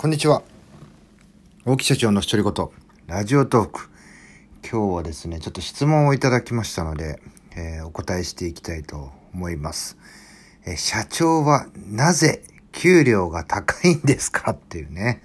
[0.00, 0.42] こんにちは。
[1.66, 2.68] 大木社長の独り言、
[3.06, 3.90] ラジオトーク。
[4.62, 7.20] 今日はですね、ちょっと質問をいただきましたので、
[7.54, 9.98] えー、お答えしていきたいと思います。
[10.64, 12.42] えー、社長はなぜ
[12.72, 15.22] 給料が高いんですかっていうね。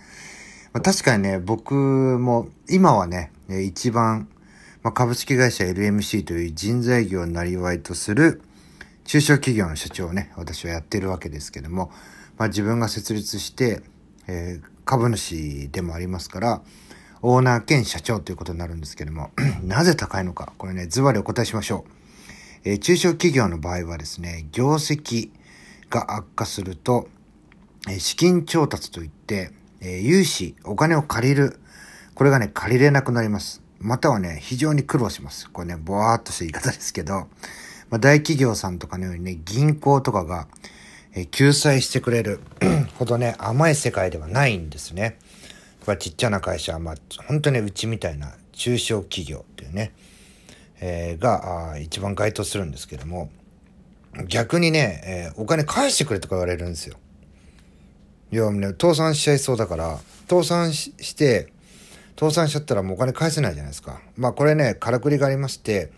[0.73, 4.27] まあ、確かにね、僕も今はね、一番、
[4.83, 8.41] まあ、株式会社 LMC という人材業をなりわいとする
[9.05, 11.93] 中小企業の社長をね、私はやってるわけですけども、
[12.37, 13.81] まあ、自分が設立して、
[14.27, 16.61] えー、株主でもありますから、
[17.21, 19.31] オーナー兼社長ということになるんですけども、
[19.63, 21.91] なぜ高いのか、これね、ズバリお答えしましょう。
[22.65, 25.29] えー、中小企業の場合はですね、業績
[25.89, 27.07] が悪化すると、
[27.89, 31.59] え、資金調達といって、え、融資、お金を借りる。
[32.15, 33.61] これがね、借りれなくなります。
[33.79, 35.49] またはね、非常に苦労します。
[35.49, 37.27] これね、ぼわーっとした言い方ですけど、
[37.89, 40.47] まあ、大企業さんとかのようにね、銀行とかが、
[41.15, 42.41] え救済してくれる
[42.99, 45.17] ほどね、甘い世界ではないんですね。
[45.85, 46.95] これちっちゃな会社、まあ、
[47.27, 49.93] 本当にうちみたいな中小企業っていうね、
[50.81, 53.29] えー、が一番該当するんですけども、
[54.27, 56.97] 逆にね、えー、お金返してくれとか言われるんですよ。
[58.31, 61.53] いや、ね、倒産しちゃいそうだから、倒産して、
[62.19, 64.01] 倒産しちゃったらもうお金返せないじゃないですか。
[64.17, 65.91] まあこれね、からくりがありまして、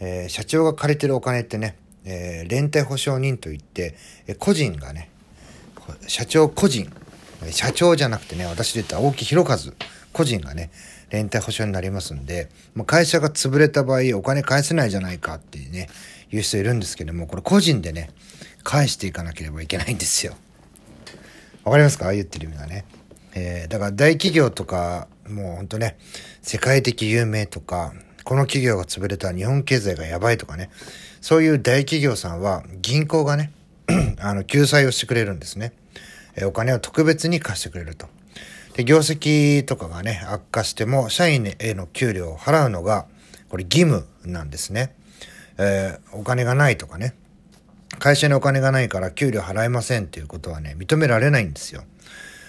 [0.00, 3.94] えー、社長が借りてるお金ってね、えー、連帯保証人といって、
[4.26, 5.10] え、個人がね、
[6.06, 6.92] 社長個人、
[7.50, 9.58] 社長じゃなくてね、私で言った青木弘和、
[10.12, 10.70] 個人がね、
[11.10, 15.88] 連帯保証になりますんで、まあ、会社が潰れた場合、お金返せないじゃないかっていうね、
[16.30, 18.10] 言う人いるんですけども、これ個人でね、
[18.62, 20.34] 返していかなければいけないんですよ。
[21.64, 22.12] わかりますか？
[22.12, 22.84] 言ってる意味がね。
[23.34, 25.96] えー、だから大企業とか、もうほんとね、
[26.42, 27.92] 世界的有名とか、
[28.24, 30.70] この企業が潰れた日本経済がやばいとかね、
[31.20, 33.52] そういう大企業さんは銀行がね、
[34.18, 35.72] あの、救済をしてくれるんですね。
[36.36, 38.08] えお金を特別に貸してくれると。
[38.74, 43.06] で、業績とかがね、悪化しても、社員への給料を払うのが、
[43.48, 44.94] これ義務なんですね。
[45.58, 47.14] えー、お金がないとかね。
[47.98, 51.84] 会社にお金がないから給料払えませんっていうことはね、認められないんですよ。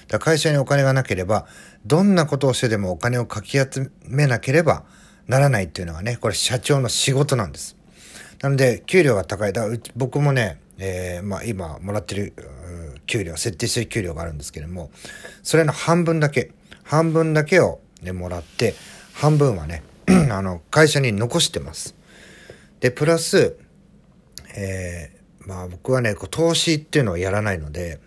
[0.07, 1.45] だ会社にお金がなければ、
[1.85, 4.85] どんなことをしてでもお金をかき集めなければ
[5.27, 7.75] ならないっていうのがね、これ社長の仕事なんです。
[8.41, 9.53] なので、給料が高い。
[9.53, 12.33] だ僕もね、えー、まあ今もらってる
[13.07, 14.91] 給料、設定してる給料があるんですけれども、
[15.43, 16.51] それの半分だけ、
[16.83, 18.75] 半分だけをね、もらって、
[19.13, 19.83] 半分はね、
[20.31, 21.95] あの、会社に残してます。
[22.79, 23.57] で、プラス、
[24.55, 27.99] えー、まあ僕はね、こう投資っていうのをやらないので、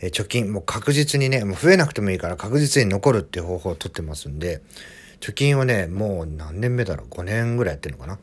[0.00, 4.60] 貯金、もう確実にね、もう増えなくてもいいから確実に残るっていう方法をとってますんで、
[5.20, 8.18] 貯金をね、もう何年目だろう ?5 年ぐらいやってるのかな？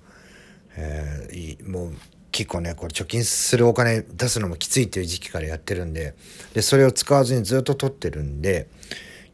[0.76, 1.94] えー、もう
[2.32, 6.16] 結構ね、これ貯金するお金出すのもきついっていう時期からやってるんで、
[6.54, 8.68] で、それを使わずにずっと取ってるんで、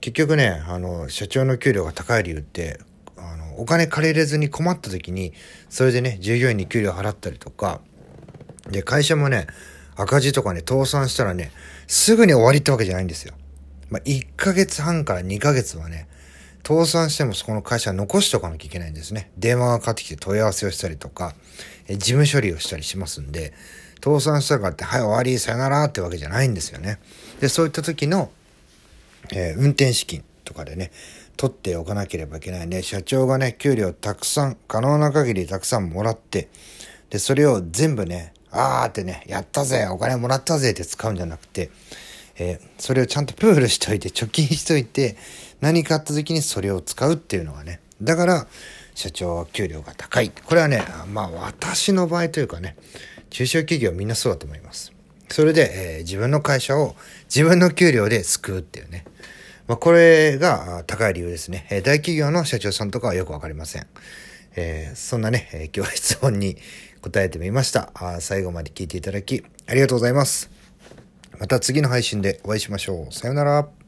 [0.02, 2.80] 結局ね、あの、社長の給料が高い理由って、
[3.18, 5.34] あの、お金借りれずに困った時に、
[5.70, 7.82] それでね、従業員に給料払ったりとか、
[8.70, 9.48] で、会社もね、
[9.96, 11.52] 赤字とかね、倒産したらね、
[11.88, 13.34] すぐに終わりってわけじゃないんですよ。
[13.90, 16.08] まあ、1ヶ月半から2ヶ月はね、
[16.64, 19.32] 倒産してもそこの会社は残しとかなきゃいけないんですね。
[19.38, 21.34] 電話がかかってきて問い合わせをしたりとか、
[21.88, 23.54] え事務処理をしたりしますんで、
[24.04, 27.00] 倒産したからって、はい、終わり、さよならってわけじゃないんですよね。
[27.40, 28.32] で、そういった時の、
[29.34, 30.92] えー、運転資金とかでね、
[31.38, 32.82] 取っておかなければいけないんね。
[32.82, 36.50] 社長がね、給料たくさん、可能な限りたくさんもらって、
[37.10, 41.70] で、それを全部ね、あーってね、やったぜ、お金もらったぜって使うんじゃなくて、
[42.40, 45.18] えー、それをちゃんとプールしといて、貯金しといて、
[45.62, 47.82] 何かあった時にそれを使うっていうのがね。
[48.02, 48.48] だから、
[48.96, 50.30] 社長は給料が高い。
[50.30, 52.76] これはね、まあ私の場合というかね、
[53.30, 54.92] 中小企業みんなそうだと思います。
[55.30, 56.96] それで、えー、自分の会社を
[57.34, 59.06] 自分の給料で救うっていうね。
[59.68, 61.68] まあ、これが高い理由ですね。
[61.70, 63.88] えー、大企業の社長さんとかはよくわかりません。
[64.56, 66.58] えー、そんなね、え、今日は質問に
[67.02, 68.20] 答えてみましたあ。
[68.20, 70.59] 最後まで聞いていただきありがとうございます。
[71.40, 73.14] また次の配信でお会いしましょう。
[73.14, 73.79] さようなら。